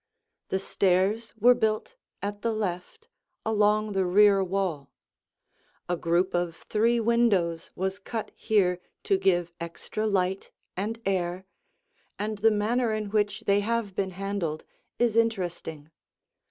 The 0.49 0.57
stairs 0.57 1.31
were 1.37 1.53
built 1.53 1.95
at 2.23 2.41
the 2.41 2.53
left, 2.53 3.07
along 3.45 3.91
the 3.91 4.03
rear 4.03 4.43
wall. 4.43 4.89
A 5.87 5.95
group 5.95 6.33
of 6.33 6.55
three 6.67 6.99
windows 6.99 7.69
was 7.75 7.99
cut 7.99 8.31
here 8.33 8.79
to 9.03 9.19
give 9.19 9.51
extra 9.59 10.07
light 10.07 10.49
and 10.75 10.99
air, 11.05 11.45
and 12.17 12.39
the 12.39 12.49
manner 12.49 12.91
in 12.91 13.11
which 13.11 13.41
they 13.41 13.59
have 13.59 13.93
been 13.95 14.09
handled 14.17 14.63
is 14.97 15.15
interesting. 15.15 15.91